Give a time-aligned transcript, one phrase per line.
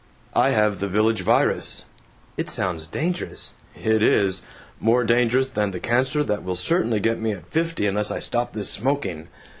[0.33, 1.85] "I have the Village Virus."
[2.35, 4.41] "It sounds dangerous." "It is.
[4.79, 8.53] More dangerous than the cancer that will certainly get me at fifty unless I stop
[8.53, 9.27] this smoking.